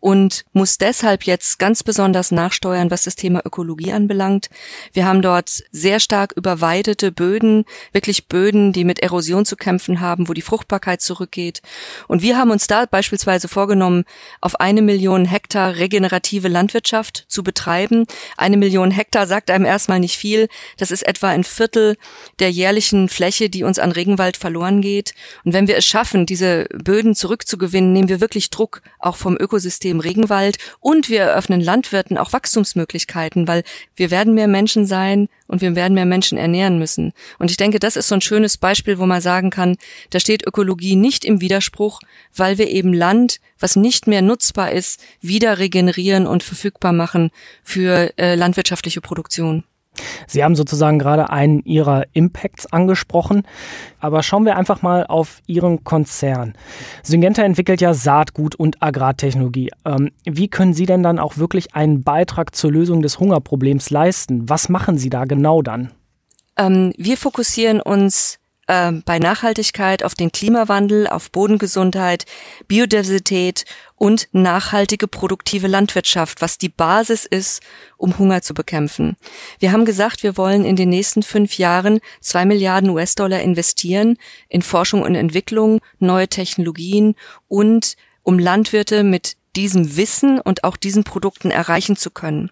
und 0.00 0.46
muss 0.54 0.78
deshalb 0.78 1.24
jetzt 1.24 1.58
ganz 1.58 1.82
besonders 1.82 2.32
nachsteuern, 2.32 2.90
was 2.90 3.02
das 3.02 3.14
Thema 3.14 3.42
Ökologie 3.44 3.92
anbelangt. 3.92 4.48
Wir 4.94 5.04
haben 5.04 5.20
dort 5.20 5.62
sehr 5.70 6.00
stark 6.00 6.32
überweidete 6.34 7.12
Böden, 7.12 7.66
wirklich 7.92 8.26
Böden, 8.26 8.72
die 8.72 8.84
mit 8.84 9.00
Erosion 9.00 9.44
zu 9.44 9.56
kämpfen 9.56 10.00
haben, 10.00 10.28
wo 10.28 10.32
die 10.32 10.40
Fruchtbarkeit 10.40 11.02
zurückgeht. 11.02 11.60
Und 12.08 12.22
wir 12.22 12.38
haben 12.38 12.50
uns 12.50 12.66
da 12.66 12.86
beispielsweise 12.86 13.46
vorgenommen, 13.46 14.04
auf 14.40 14.58
eine 14.60 14.80
Million 14.80 15.26
Hektar 15.26 15.76
regenerative 15.76 16.48
Landwirtschaft 16.48 17.26
zu 17.28 17.42
betreiben. 17.42 18.06
Eine 18.38 18.56
Million 18.56 18.90
Hektar 18.90 19.26
sagt 19.26 19.50
einem 19.50 19.66
erstmal 19.66 20.00
nicht 20.00 20.16
viel. 20.16 20.48
Das 20.78 20.90
ist 20.90 21.06
etwa 21.06 21.28
ein 21.28 21.44
Viertel 21.44 21.98
der 22.38 22.50
jährlichen 22.50 23.10
Fläche, 23.10 23.50
die 23.50 23.64
uns 23.64 23.78
an 23.78 23.92
Regenwald 23.92 24.38
verloren 24.38 24.80
geht. 24.80 25.12
Und 25.44 25.49
wenn 25.52 25.68
wir 25.68 25.76
es 25.76 25.86
schaffen, 25.86 26.26
diese 26.26 26.66
Böden 26.72 27.14
zurückzugewinnen, 27.14 27.92
nehmen 27.92 28.08
wir 28.08 28.20
wirklich 28.20 28.50
Druck 28.50 28.82
auch 28.98 29.16
vom 29.16 29.36
Ökosystem 29.36 30.00
Regenwald 30.00 30.58
und 30.80 31.08
wir 31.08 31.20
eröffnen 31.20 31.60
Landwirten 31.60 32.18
auch 32.18 32.32
Wachstumsmöglichkeiten, 32.32 33.48
weil 33.48 33.62
wir 33.96 34.10
werden 34.10 34.34
mehr 34.34 34.48
Menschen 34.48 34.86
sein 34.86 35.28
und 35.46 35.60
wir 35.62 35.74
werden 35.74 35.94
mehr 35.94 36.06
Menschen 36.06 36.38
ernähren 36.38 36.78
müssen. 36.78 37.12
Und 37.38 37.50
ich 37.50 37.56
denke, 37.56 37.78
das 37.78 37.96
ist 37.96 38.08
so 38.08 38.14
ein 38.14 38.20
schönes 38.20 38.56
Beispiel, 38.56 38.98
wo 38.98 39.06
man 39.06 39.20
sagen 39.20 39.50
kann, 39.50 39.76
da 40.10 40.20
steht 40.20 40.46
Ökologie 40.46 40.96
nicht 40.96 41.24
im 41.24 41.40
Widerspruch, 41.40 42.00
weil 42.34 42.58
wir 42.58 42.68
eben 42.68 42.92
Land, 42.92 43.40
was 43.58 43.76
nicht 43.76 44.06
mehr 44.06 44.22
nutzbar 44.22 44.72
ist, 44.72 45.00
wieder 45.20 45.58
regenerieren 45.58 46.26
und 46.26 46.42
verfügbar 46.42 46.92
machen 46.92 47.30
für 47.62 48.12
äh, 48.18 48.34
landwirtschaftliche 48.34 49.00
Produktion. 49.00 49.64
Sie 50.26 50.42
haben 50.42 50.56
sozusagen 50.56 50.98
gerade 50.98 51.30
einen 51.30 51.60
Ihrer 51.64 52.04
Impacts 52.12 52.66
angesprochen, 52.72 53.42
aber 54.00 54.22
schauen 54.22 54.44
wir 54.44 54.56
einfach 54.56 54.82
mal 54.82 55.06
auf 55.06 55.40
Ihren 55.46 55.84
Konzern. 55.84 56.54
Syngenta 57.02 57.42
entwickelt 57.42 57.80
ja 57.80 57.94
Saatgut 57.94 58.54
und 58.54 58.82
Agrartechnologie. 58.82 59.70
Ähm, 59.84 60.10
wie 60.24 60.48
können 60.48 60.74
Sie 60.74 60.86
denn 60.86 61.02
dann 61.02 61.18
auch 61.18 61.36
wirklich 61.36 61.74
einen 61.74 62.02
Beitrag 62.02 62.54
zur 62.54 62.72
Lösung 62.72 63.02
des 63.02 63.20
Hungerproblems 63.20 63.90
leisten? 63.90 64.48
Was 64.48 64.68
machen 64.68 64.98
Sie 64.98 65.10
da 65.10 65.24
genau 65.24 65.62
dann? 65.62 65.90
Ähm, 66.56 66.92
wir 66.96 67.16
fokussieren 67.16 67.80
uns 67.80 68.39
äh, 68.70 68.92
bei 69.04 69.18
Nachhaltigkeit 69.18 70.04
auf 70.04 70.14
den 70.14 70.30
Klimawandel, 70.30 71.08
auf 71.08 71.32
Bodengesundheit, 71.32 72.24
Biodiversität 72.68 73.64
und 73.96 74.28
nachhaltige 74.30 75.08
produktive 75.08 75.66
Landwirtschaft, 75.66 76.40
was 76.40 76.56
die 76.56 76.68
Basis 76.68 77.26
ist, 77.26 77.62
um 77.96 78.16
Hunger 78.16 78.42
zu 78.42 78.54
bekämpfen. 78.54 79.16
Wir 79.58 79.72
haben 79.72 79.84
gesagt, 79.84 80.22
wir 80.22 80.36
wollen 80.36 80.64
in 80.64 80.76
den 80.76 80.88
nächsten 80.88 81.24
fünf 81.24 81.58
Jahren 81.58 81.98
zwei 82.20 82.44
Milliarden 82.44 82.90
US-Dollar 82.90 83.40
investieren 83.40 84.16
in 84.48 84.62
Forschung 84.62 85.02
und 85.02 85.16
Entwicklung, 85.16 85.80
neue 85.98 86.28
Technologien 86.28 87.16
und 87.48 87.96
um 88.22 88.38
Landwirte 88.38 89.02
mit 89.02 89.36
diesem 89.56 89.96
Wissen 89.96 90.40
und 90.40 90.62
auch 90.62 90.76
diesen 90.76 91.02
Produkten 91.02 91.50
erreichen 91.50 91.96
zu 91.96 92.10
können. 92.10 92.50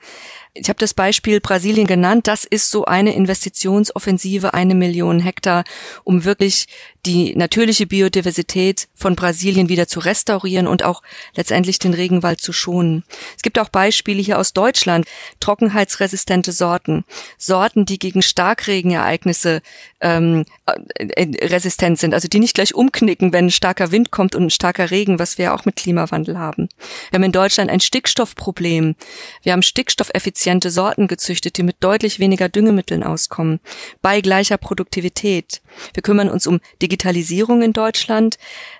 Ich 0.59 0.69
habe 0.69 0.79
das 0.79 0.95
Beispiel 0.95 1.41
Brasilien 1.41 1.87
genannt. 1.87 2.27
Das 2.27 2.45
ist 2.45 2.71
so 2.71 2.85
eine 2.85 3.15
Investitionsoffensive, 3.15 4.55
eine 4.55 4.75
Million 4.75 5.21
Hektar, 5.21 5.65
um 6.05 6.25
wirklich 6.25 6.67
die 7.09 7.35
natürliche 7.37 7.87
Biodiversität 7.87 8.87
von 8.95 9.17
Brasilien 9.17 9.71
wieder 9.71 9.89
zu 9.89 9.99
restaurieren 9.99 10.67
und 10.67 10.85
auch 10.85 11.03
letztendlich 11.35 11.79
den 11.79 11.95
Regenwald 11.95 12.39
zu 12.39 12.53
schonen. 12.53 13.03
Es 13.35 13.41
gibt 13.43 13.59
auch 13.59 13.71
Beispiele 13.71 14.21
hier 14.21 14.39
aus 14.39 14.53
Deutschland, 14.53 15.07
trockenheitsresistente 15.41 16.53
Sorten, 16.53 17.05
Sorten, 17.39 17.87
die 17.87 17.99
gegen 17.99 18.21
Starkregenereignisse 18.21 19.63
ähm, 20.01 20.45
äh, 20.67 21.47
resistent 21.47 21.99
sind, 21.99 22.13
also 22.13 22.29
die 22.29 22.41
nicht 22.41 22.55
gleich 22.55 22.75
umknicken, 22.75 23.33
wenn 23.33 23.47
ein 23.47 23.51
starker 23.51 23.91
Wind 23.91 24.11
kommt 24.11 24.35
und 24.35 24.45
ein 24.45 24.51
starker 24.51 24.91
Regen, 24.91 25.19
was 25.19 25.39
wir 25.39 25.55
auch 25.55 25.65
mit 25.65 25.77
Klimawandel 25.77 26.39
haben. 26.39 26.69
Wir 27.11 27.17
haben 27.17 27.25
in 27.25 27.33
Deutschland 27.33 27.71
ein 27.71 27.81
Stickstoffproblem. 27.81 28.97
Wir 29.43 29.53
haben 29.53 29.63
stickstoffeffiziente 29.63 30.71
Sorten 30.71 31.09
gezüchtet, 31.09 31.57
die 31.57 31.63
mit 31.63 31.77
deutlich 31.81 32.21
weniger 32.21 32.51
Düngemitteln 32.51 33.03
auskommen, 33.03 33.61
bei 34.03 34.21
gleicher 34.21 34.59
Produktivität. 34.59 35.63
Wir 35.95 36.03
kümmern 36.03 36.29
uns 36.29 36.47
um 36.47 36.61
Digitalisierung 36.99 37.63
in 37.63 37.73
Deutschland. 37.73 38.37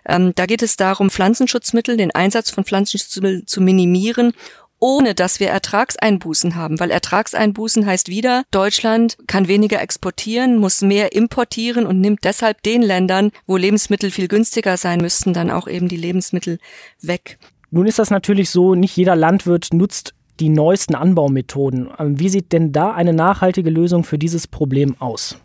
Ähm, 0.07 0.33
da 0.35 0.47
geht 0.47 0.63
es 0.63 0.77
darum, 0.77 1.11
Pflanzenschutzmittel, 1.11 1.97
den 1.97 2.11
Einsatz 2.11 2.51
von 2.51 2.65
Pflanzenschutzmitteln 2.65 3.47
zu 3.47 3.61
minimieren 3.61 4.33
ohne 4.81 5.13
dass 5.17 5.41
wir 5.41 5.49
Ertragseinbußen 5.49 6.55
haben, 6.55 6.79
weil 6.79 6.93
Ertragseinbußen 6.93 7.85
heißt 7.85 8.09
wieder, 8.09 8.45
Deutschland 8.53 9.17
kann 9.27 9.49
weniger 9.49 9.83
exportieren, 9.83 10.57
muss 10.57 10.83
mehr 10.83 11.15
importieren 11.15 11.85
und 11.85 12.01
nimmt 12.01 12.21
deshalb 12.23 12.63
den 12.63 12.83
Ländern, 12.83 13.33
wo 13.45 13.57
Lebensmittel 13.57 14.13
viel 14.13 14.29
günstiger 14.29 14.77
sein 14.77 15.01
müssten, 15.01 15.33
dann 15.33 15.51
auch 15.51 15.67
eben 15.67 15.89
die 15.89 15.97
Lebensmittel 15.97 16.61
weg. 17.03 17.41
Nun 17.73 17.89
ist 17.89 17.99
das 17.99 18.11
natürlich 18.11 18.51
so, 18.51 18.77
nicht 18.77 18.97
jeder 18.97 19.17
Landwirt 19.17 19.71
nutzt 19.73 20.15
die 20.39 20.49
neuesten 20.49 20.95
Anbaumethoden. 20.95 21.89
Ähm, 21.99 22.21
wie 22.21 22.29
sieht 22.29 22.53
denn 22.53 22.71
da 22.71 22.93
eine 22.93 23.13
nachhaltige 23.13 23.71
Lösung 23.71 24.05
für 24.05 24.17
dieses 24.17 24.47
Problem 24.47 24.95
aus? 25.01 25.41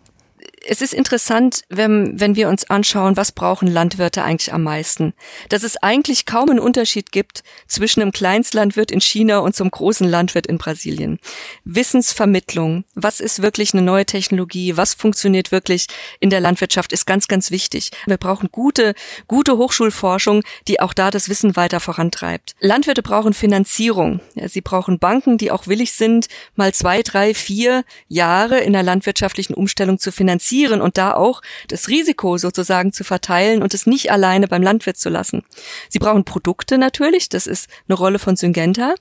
Es 0.65 0.82
ist 0.82 0.93
interessant, 0.93 1.63
wenn, 1.70 2.20
wenn 2.20 2.36
wir 2.36 2.48
uns 2.48 2.70
anschauen, 2.70 3.17
was 3.17 3.32
brauchen 3.32 3.67
Landwirte 3.67 4.24
eigentlich 4.24 4.53
am 4.53 4.63
meisten. 4.63 5.13
Dass 5.50 5.63
es 5.63 5.77
eigentlich 5.77 6.25
kaum 6.25 6.50
einen 6.50 6.60
Unterschied 6.60 7.12
gibt 7.12 7.43
zwischen 7.67 8.01
einem 8.01 8.12
Kleinstlandwirt 8.12 8.91
in 8.91 9.01
China 9.01 9.39
und 9.39 9.55
zum 9.55 9.70
großen 9.70 10.08
Landwirt 10.08 10.48
in 10.48 10.58
Brasilien. 10.58 11.20
Wissensvermittlung, 11.65 12.86
was 12.96 13.20
ist 13.20 13.41
wirklich 13.41 13.74
eine 13.74 13.82
neue 13.82 14.05
Technologie, 14.05 14.77
was 14.77 14.93
funktioniert 14.93 15.51
wirklich 15.51 15.88
in 16.20 16.29
der 16.29 16.39
Landwirtschaft, 16.39 16.93
ist 16.93 17.05
ganz, 17.05 17.27
ganz 17.27 17.51
wichtig. 17.51 17.91
Wir 18.05 18.17
brauchen 18.17 18.50
gute, 18.51 18.93
gute 19.27 19.58
Hochschulforschung, 19.58 20.43
die 20.67 20.79
auch 20.79 20.93
da 20.93 21.12
das 21.12 21.27
Wissen 21.27 21.55
weiter 21.55 21.82
vorantreibt. 21.82 22.55
Landwirte 22.60 23.03
brauchen 23.03 23.34
Finanzierung. 23.34 24.22
Sie 24.46 24.62
brauchen 24.62 25.00
Banken, 25.00 25.38
die 25.38 25.51
auch 25.51 25.67
willig 25.67 25.91
sind, 25.93 26.27
mal 26.55 26.74
zwei, 26.74 27.01
drei, 27.01 27.34
vier 27.34 27.84
Jahre 28.08 28.60
in 28.60 28.74
der 28.74 28.84
landwirtschaftlichen 28.84 29.53
Umstellung 29.53 30.00
zu 30.00 30.12
finanzieren 30.12 30.52
differenzieren 30.53 30.81
und 30.81 30.98
da 30.98 31.13
auch 31.13 31.41
das 31.67 31.88
Risiko 31.88 32.38
sozusagen 32.38 32.93
zu 32.93 33.03
verteilen 33.03 33.62
und 33.62 33.74
es 33.74 33.86
nicht 33.86 34.12
alleine 34.12 34.48
beim 34.48 34.62
Landwirt 34.62 34.98
zu 34.98 35.10
lassen. 35.10 35.43
Sie 35.89 36.00
brauchen 36.00 36.24
Produkte 36.24 36.77
natürlich, 36.77 37.29
das 37.29 37.48
ist 37.48 37.67
eine 37.88 37.98
Rolle 37.98 38.19
von 38.19 38.36
Syngenta. 38.36 38.95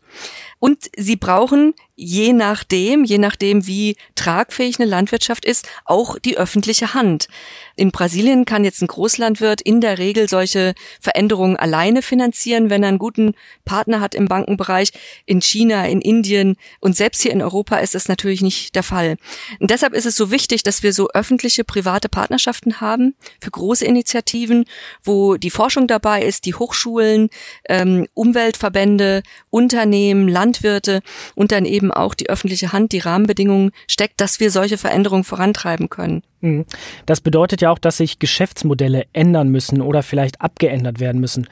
Und 0.62 0.90
sie 0.97 1.16
brauchen 1.16 1.75
je 2.02 2.33
nachdem, 2.33 3.04
je 3.04 3.19
nachdem, 3.19 3.66
wie 3.66 3.97
tragfähig 4.14 4.81
eine 4.81 4.88
Landwirtschaft 4.88 5.45
ist, 5.45 5.69
auch 5.85 6.19
die 6.19 6.37
öffentliche 6.37 6.95
Hand. 6.95 7.28
In 7.76 7.90
Brasilien 7.90 8.45
kann 8.45 8.64
jetzt 8.64 8.83
ein 8.83 8.88
Großlandwirt 8.88 9.61
in 9.61 9.81
der 9.81 9.99
Regel 9.99 10.28
solche 10.28 10.75
Veränderungen 11.00 11.57
alleine 11.57 12.02
finanzieren, 12.02 12.71
wenn 12.71 12.83
er 12.83 12.90
einen 12.90 12.99
guten 12.99 13.35
Partner 13.64 14.00
hat 14.00 14.14
im 14.14 14.26
Bankenbereich. 14.26 14.92
In 15.26 15.40
China, 15.40 15.87
in 15.87 16.00
Indien 16.00 16.57
und 16.81 16.97
selbst 16.97 17.23
hier 17.23 17.33
in 17.33 17.42
Europa 17.42 17.76
ist 17.78 17.95
das 17.95 18.09
natürlich 18.09 18.42
nicht 18.42 18.75
der 18.75 18.83
Fall. 18.83 19.16
Und 19.61 19.71
deshalb 19.71 19.95
ist 19.95 20.07
es 20.07 20.16
so 20.16 20.31
wichtig, 20.31 20.62
dass 20.62 20.83
wir 20.83 20.92
so 20.92 21.09
öffentliche, 21.11 21.64
private 21.64 22.09
Partnerschaften 22.09 22.81
haben 22.81 23.14
für 23.40 23.50
große 23.50 23.85
Initiativen, 23.85 24.64
wo 25.02 25.37
die 25.37 25.50
Forschung 25.50 25.87
dabei 25.87 26.23
ist, 26.23 26.47
die 26.47 26.54
Hochschulen, 26.54 27.28
ähm, 27.69 28.07
Umweltverbände, 28.14 29.23
Unternehmen, 29.50 30.28
Landwirte 30.52 31.00
und 31.35 31.52
dann 31.52 31.64
eben 31.64 31.90
auch 31.90 32.14
die 32.14 32.28
öffentliche 32.28 32.73
Hand 32.73 32.92
die 32.92 32.99
Rahmenbedingungen 32.99 33.71
steckt, 33.88 34.21
dass 34.21 34.40
wir 34.40 34.50
solche 34.50 34.76
Veränderungen 34.76 35.25
vorantreiben 35.25 35.88
können. 35.88 36.23
Mhm. 36.40 36.66
Das 37.06 37.21
bedeutet 37.21 37.62
ja 37.62 37.71
auch, 37.71 37.78
dass 37.78 37.97
sich 37.97 38.18
Geschäftsmodelle 38.18 39.04
ändern 39.12 39.49
müssen 39.49 39.80
oder 39.80 40.02
vielleicht 40.02 40.40
abgeändert 40.40 41.00
werden 41.00 41.21
müssen. 41.21 41.49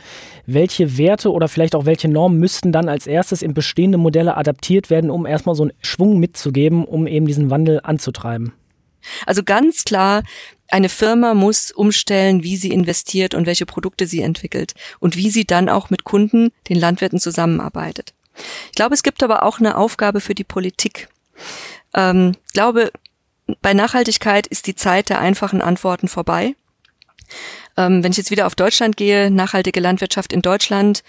Welche 0.46 0.98
Werte 0.98 1.32
oder 1.32 1.48
vielleicht 1.48 1.74
auch 1.74 1.86
welche 1.86 2.08
Normen 2.08 2.38
müssten 2.38 2.72
dann 2.72 2.88
als 2.88 3.06
erstes 3.06 3.42
in 3.42 3.54
bestehende 3.54 3.98
Modelle 3.98 4.36
adaptiert 4.36 4.90
werden, 4.90 5.10
um 5.10 5.26
erstmal 5.26 5.54
so 5.54 5.62
einen 5.62 5.72
Schwung 5.80 6.18
mitzugeben, 6.18 6.84
um 6.84 7.06
eben 7.06 7.26
diesen 7.26 7.50
Wandel 7.50 7.80
anzutreiben? 7.82 8.52
Also 9.24 9.42
ganz 9.42 9.84
klar, 9.84 10.22
eine 10.68 10.90
Firma 10.90 11.32
muss 11.34 11.72
umstellen, 11.72 12.42
wie 12.42 12.56
sie 12.56 12.70
investiert 12.70 13.34
und 13.34 13.46
welche 13.46 13.64
Produkte 13.64 14.06
sie 14.06 14.20
entwickelt 14.20 14.74
und 14.98 15.16
wie 15.16 15.30
sie 15.30 15.44
dann 15.44 15.68
auch 15.68 15.88
mit 15.88 16.04
Kunden, 16.04 16.50
den 16.68 16.78
Landwirten 16.78 17.18
zusammenarbeitet. 17.18 18.12
Ich 18.66 18.76
glaube, 18.76 18.94
es 18.94 19.02
gibt 19.02 19.22
aber 19.22 19.42
auch 19.42 19.58
eine 19.58 19.76
Aufgabe 19.76 20.20
für 20.20 20.34
die 20.34 20.44
Politik. 20.44 21.08
Ähm, 21.94 22.32
ich 22.46 22.52
glaube, 22.52 22.92
bei 23.62 23.74
Nachhaltigkeit 23.74 24.46
ist 24.46 24.66
die 24.66 24.76
Zeit 24.76 25.08
der 25.08 25.20
einfachen 25.20 25.62
Antworten 25.62 26.08
vorbei. 26.08 26.54
Ähm, 27.80 28.04
wenn 28.04 28.12
ich 28.12 28.18
jetzt 28.18 28.30
wieder 28.30 28.46
auf 28.46 28.54
Deutschland 28.54 28.96
gehe, 28.96 29.30
nachhaltige 29.30 29.80
Landwirtschaft 29.80 30.32
in 30.32 30.42
Deutschland, 30.42 31.02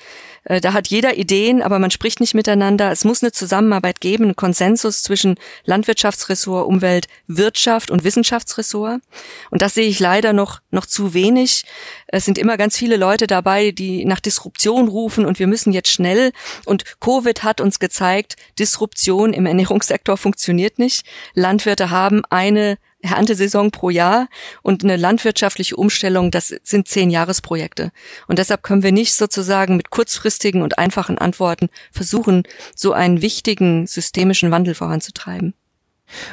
äh, 0.45 0.61
da 0.61 0.73
hat 0.73 0.87
jeder 0.87 1.17
Ideen, 1.17 1.61
aber 1.61 1.79
man 1.79 1.91
spricht 1.91 2.19
nicht 2.19 2.33
miteinander. 2.33 2.91
Es 2.91 3.03
muss 3.03 3.21
eine 3.21 3.31
Zusammenarbeit 3.31 3.99
geben, 3.99 4.25
einen 4.25 4.35
Konsensus 4.35 5.03
zwischen 5.03 5.35
Landwirtschaftsressort, 5.65 6.67
Umwelt, 6.67 7.07
Wirtschaft 7.27 7.91
und 7.91 8.03
Wissenschaftsressort. 8.03 9.01
Und 9.49 9.61
das 9.61 9.73
sehe 9.73 9.87
ich 9.87 9.99
leider 9.99 10.33
noch, 10.33 10.61
noch 10.71 10.85
zu 10.85 11.13
wenig. 11.13 11.63
Es 12.07 12.25
sind 12.25 12.37
immer 12.37 12.57
ganz 12.57 12.77
viele 12.77 12.95
Leute 12.95 13.27
dabei, 13.27 13.71
die 13.71 14.05
nach 14.05 14.19
Disruption 14.19 14.87
rufen 14.87 15.25
und 15.25 15.39
wir 15.39 15.47
müssen 15.47 15.73
jetzt 15.73 15.89
schnell. 15.89 16.31
Und 16.65 16.99
Covid 17.01 17.43
hat 17.43 17.59
uns 17.59 17.79
gezeigt, 17.79 18.35
Disruption 18.59 19.33
im 19.33 19.45
Ernährungssektor 19.45 20.15
funktioniert 20.15 20.79
nicht. 20.79 21.05
Landwirte 21.33 21.89
haben 21.89 22.21
eine 22.29 22.77
Erntesaison 23.01 23.71
pro 23.71 23.89
Jahr 23.89 24.27
und 24.61 24.83
eine 24.83 24.97
landwirtschaftliche 24.97 25.75
Umstellung, 25.75 26.31
das 26.31 26.53
sind 26.63 26.87
zehn 26.87 27.09
Jahresprojekte. 27.09 27.91
Und 28.27 28.39
deshalb 28.39 28.63
können 28.63 28.83
wir 28.83 28.91
nicht 28.91 29.13
sozusagen 29.13 29.77
mit 29.77 29.89
kurzfristigen 29.89 30.61
und 30.61 30.77
einfachen 30.77 31.17
Antworten 31.17 31.69
versuchen, 31.91 32.43
so 32.75 32.93
einen 32.93 33.21
wichtigen 33.21 33.87
systemischen 33.87 34.51
Wandel 34.51 34.75
voranzutreiben. 34.75 35.53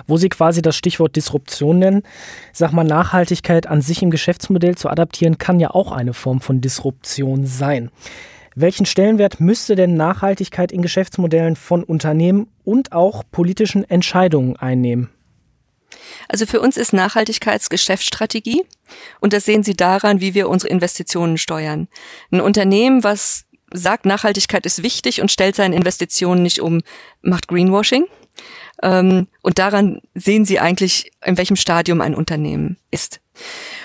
Wo 0.06 0.16
Sie 0.16 0.28
quasi 0.28 0.62
das 0.62 0.76
Stichwort 0.76 1.16
Disruption 1.16 1.78
nennen, 1.78 2.02
sag 2.52 2.72
mal, 2.72 2.84
Nachhaltigkeit 2.84 3.66
an 3.66 3.80
sich 3.80 4.02
im 4.02 4.10
Geschäftsmodell 4.10 4.76
zu 4.76 4.88
adaptieren, 4.88 5.38
kann 5.38 5.60
ja 5.60 5.70
auch 5.70 5.92
eine 5.92 6.14
Form 6.14 6.40
von 6.40 6.60
Disruption 6.60 7.46
sein. 7.46 7.90
Welchen 8.54 8.86
Stellenwert 8.86 9.38
müsste 9.38 9.76
denn 9.76 9.94
Nachhaltigkeit 9.94 10.72
in 10.72 10.82
Geschäftsmodellen 10.82 11.54
von 11.54 11.84
Unternehmen 11.84 12.48
und 12.64 12.92
auch 12.92 13.22
politischen 13.30 13.88
Entscheidungen 13.88 14.56
einnehmen? 14.56 15.10
Also 16.28 16.46
für 16.46 16.60
uns 16.60 16.76
ist 16.76 16.92
Nachhaltigkeitsgeschäftsstrategie 16.92 18.64
und 19.20 19.32
das 19.32 19.44
sehen 19.44 19.62
Sie 19.62 19.74
daran, 19.74 20.20
wie 20.20 20.34
wir 20.34 20.48
unsere 20.48 20.70
Investitionen 20.70 21.38
steuern. 21.38 21.88
Ein 22.30 22.40
Unternehmen, 22.40 23.04
was 23.04 23.44
sagt, 23.72 24.06
Nachhaltigkeit 24.06 24.66
ist 24.66 24.82
wichtig 24.82 25.20
und 25.20 25.30
stellt 25.30 25.56
seine 25.56 25.76
Investitionen 25.76 26.42
nicht 26.42 26.60
um, 26.60 26.80
macht 27.22 27.48
Greenwashing. 27.48 28.06
Ähm, 28.82 29.26
und 29.42 29.58
daran 29.58 30.00
sehen 30.14 30.44
Sie 30.44 30.60
eigentlich, 30.60 31.10
in 31.24 31.36
welchem 31.36 31.56
Stadium 31.56 32.00
ein 32.00 32.14
Unternehmen 32.14 32.78
ist. 32.90 33.20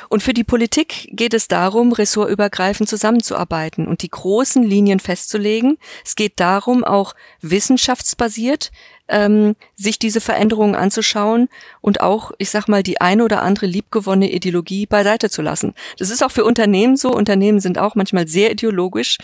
Und 0.09 0.21
für 0.21 0.33
die 0.33 0.43
Politik 0.43 1.09
geht 1.11 1.33
es 1.33 1.47
darum, 1.47 1.91
ressortübergreifend 1.91 2.87
zusammenzuarbeiten 2.87 3.87
und 3.87 4.03
die 4.03 4.09
großen 4.09 4.63
Linien 4.63 4.99
festzulegen. 4.99 5.77
Es 6.05 6.15
geht 6.15 6.39
darum, 6.39 6.83
auch 6.83 7.13
wissenschaftsbasiert 7.41 8.71
ähm, 9.07 9.55
sich 9.75 9.99
diese 9.99 10.21
Veränderungen 10.21 10.75
anzuschauen 10.75 11.49
und 11.81 12.01
auch, 12.01 12.31
ich 12.37 12.49
sag 12.49 12.67
mal, 12.67 12.83
die 12.83 13.01
eine 13.01 13.23
oder 13.23 13.41
andere 13.41 13.65
liebgewonnene 13.65 14.31
Ideologie 14.31 14.85
beiseite 14.85 15.29
zu 15.29 15.41
lassen. 15.41 15.73
Das 15.97 16.09
ist 16.09 16.23
auch 16.23 16.31
für 16.31 16.45
Unternehmen 16.45 16.95
so. 16.95 17.11
Unternehmen 17.11 17.59
sind 17.59 17.77
auch 17.77 17.95
manchmal 17.95 18.27
sehr 18.27 18.51
ideologisch 18.51 19.17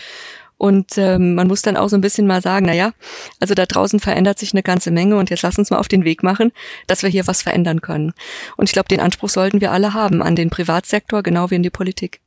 und 0.60 0.98
ähm, 0.98 1.34
man 1.36 1.48
muss 1.48 1.62
dann 1.62 1.78
auch 1.78 1.88
so 1.88 1.96
ein 1.96 2.02
bisschen 2.02 2.26
mal 2.26 2.42
sagen, 2.42 2.66
na 2.66 2.74
ja, 2.74 2.92
also 3.40 3.54
da 3.54 3.64
draußen 3.64 3.98
verändert 3.98 4.38
sich 4.38 4.52
eine 4.52 4.62
ganze 4.62 4.90
Menge 4.90 5.16
und 5.16 5.30
jetzt 5.30 5.40
lass 5.40 5.58
uns 5.58 5.70
mal 5.70 5.78
auf 5.78 5.88
den 5.88 6.04
Weg 6.04 6.22
machen, 6.22 6.52
dass 6.86 7.02
wir 7.02 7.08
hier 7.08 7.26
was 7.26 7.40
verändern 7.40 7.80
können. 7.80 8.12
Und 8.58 8.68
ich 8.68 8.72
glaube, 8.74 8.88
den 8.88 9.00
Anspruch 9.00 9.30
sollten 9.30 9.62
wir 9.62 9.72
alle 9.72 9.94
haben 9.94 10.22
an 10.22 10.36
den 10.36 10.50
Privatsektor, 10.50 11.22
genau 11.22 11.50
wie 11.50 11.54
in 11.54 11.62
die 11.62 11.70
Politik. 11.70 12.20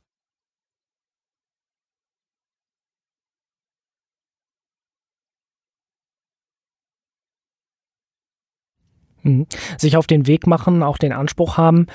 Mhm. 9.22 9.46
Sich 9.78 9.96
auf 9.96 10.08
den 10.08 10.26
Weg 10.26 10.48
machen, 10.48 10.82
auch 10.82 10.98
den 10.98 11.12
Anspruch 11.12 11.56
haben. 11.56 11.86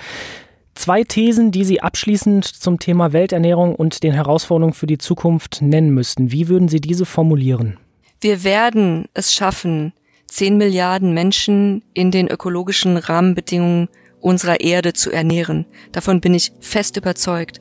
Zwei 0.80 1.04
Thesen, 1.04 1.52
die 1.52 1.66
Sie 1.66 1.82
abschließend 1.82 2.46
zum 2.46 2.80
Thema 2.80 3.12
Welternährung 3.12 3.76
und 3.76 4.02
den 4.02 4.14
Herausforderungen 4.14 4.74
für 4.74 4.88
die 4.88 4.98
Zukunft 4.98 5.62
nennen 5.62 5.90
müssten. 5.90 6.32
Wie 6.32 6.48
würden 6.48 6.70
Sie 6.70 6.80
diese 6.80 7.06
formulieren? 7.06 7.78
Wir 8.22 8.46
werden 8.46 9.10
es 9.14 9.34
schaffen, 9.34 9.92
zehn 10.26 10.56
Milliarden 10.56 11.14
Menschen 11.14 11.84
in 11.94 12.12
den 12.12 12.30
ökologischen 12.30 12.96
Rahmenbedingungen 12.96 13.90
unserer 14.22 14.62
Erde 14.62 14.94
zu 14.94 15.12
ernähren. 15.12 15.66
Davon 15.92 16.22
bin 16.22 16.34
ich 16.34 16.54
fest 16.62 16.96
überzeugt. 16.96 17.60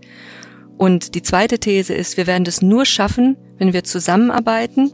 Und 0.76 1.16
die 1.16 1.22
zweite 1.22 1.58
These 1.58 1.94
ist, 1.94 2.18
wir 2.18 2.28
werden 2.28 2.44
das 2.44 2.62
nur 2.62 2.86
schaffen, 2.86 3.36
wenn 3.58 3.72
wir 3.72 3.82
zusammenarbeiten, 3.82 4.92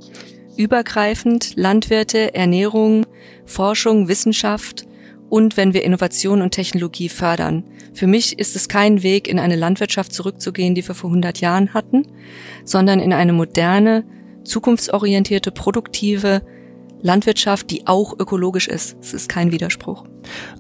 übergreifend 0.57 1.57
Landwirte, 1.57 2.35
Ernährung, 2.35 3.04
Forschung, 3.45 4.09
Wissenschaft 4.09 4.87
und 5.35 5.57
wenn 5.57 5.75
wir 5.75 5.83
Innovation 5.83 6.43
und 6.43 6.53
Technologie 6.53 7.09
fördern. 7.09 7.64
Für 7.93 8.07
mich 8.07 8.38
ist 8.38 8.55
es 8.55 8.69
kein 8.69 9.03
Weg, 9.03 9.26
in 9.26 9.41
eine 9.41 9.57
Landwirtschaft 9.57 10.12
zurückzugehen, 10.12 10.76
die 10.76 10.87
wir 10.87 10.95
vor 10.95 11.11
100 11.11 11.41
Jahren 11.41 11.75
hatten, 11.75 12.07
sondern 12.64 13.00
in 13.00 13.12
eine 13.12 13.33
moderne, 13.33 14.05
zukunftsorientierte, 14.45 15.50
produktive 15.50 16.43
Landwirtschaft, 17.03 17.73
die 17.73 17.85
auch 17.88 18.17
ökologisch 18.17 18.69
ist. 18.69 18.97
Es 19.00 19.12
ist 19.12 19.29
kein 19.29 19.50
Widerspruch. 19.50 20.05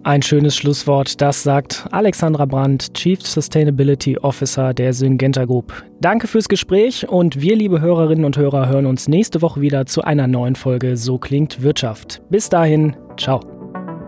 Ein 0.02 0.22
schönes 0.22 0.56
Schlusswort, 0.56 1.20
das 1.20 1.44
sagt 1.44 1.86
Alexandra 1.92 2.44
Brandt, 2.44 2.94
Chief 2.94 3.24
Sustainability 3.24 4.18
Officer 4.18 4.74
der 4.74 4.92
Syngenta 4.92 5.44
Group. 5.44 5.84
Danke 6.00 6.26
fürs 6.26 6.48
Gespräch 6.48 7.08
und 7.08 7.40
wir, 7.40 7.54
liebe 7.54 7.80
Hörerinnen 7.80 8.24
und 8.24 8.36
Hörer, 8.36 8.68
hören 8.68 8.86
uns 8.86 9.06
nächste 9.06 9.40
Woche 9.40 9.60
wieder 9.60 9.86
zu 9.86 10.02
einer 10.02 10.26
neuen 10.26 10.56
Folge 10.56 10.96
So 10.96 11.16
klingt 11.16 11.62
Wirtschaft. 11.62 12.22
Bis 12.28 12.48
dahin, 12.48 12.96
ciao. 13.16 13.53